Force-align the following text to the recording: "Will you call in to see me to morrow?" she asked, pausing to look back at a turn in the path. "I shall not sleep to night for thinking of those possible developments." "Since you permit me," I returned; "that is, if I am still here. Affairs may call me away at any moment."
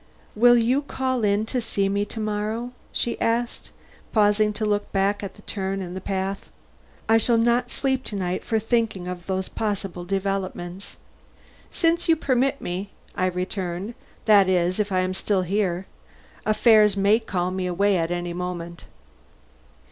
"Will 0.33 0.57
you 0.57 0.81
call 0.81 1.23
in 1.23 1.45
to 1.45 1.61
see 1.61 1.87
me 1.87 2.05
to 2.05 2.19
morrow?" 2.19 2.71
she 2.91 3.21
asked, 3.21 3.69
pausing 4.11 4.51
to 4.53 4.65
look 4.65 4.91
back 4.91 5.21
at 5.21 5.37
a 5.37 5.43
turn 5.43 5.79
in 5.79 5.93
the 5.93 6.01
path. 6.01 6.49
"I 7.07 7.19
shall 7.19 7.37
not 7.37 7.69
sleep 7.69 8.03
to 8.05 8.15
night 8.15 8.43
for 8.43 8.57
thinking 8.57 9.07
of 9.07 9.27
those 9.27 9.47
possible 9.47 10.03
developments." 10.03 10.97
"Since 11.69 12.09
you 12.09 12.15
permit 12.15 12.59
me," 12.59 12.89
I 13.15 13.27
returned; 13.27 13.93
"that 14.25 14.49
is, 14.49 14.79
if 14.79 14.91
I 14.91 15.01
am 15.01 15.13
still 15.13 15.43
here. 15.43 15.85
Affairs 16.47 16.97
may 16.97 17.19
call 17.19 17.51
me 17.51 17.67
away 17.67 17.95
at 17.95 18.09
any 18.09 18.33
moment." 18.33 18.85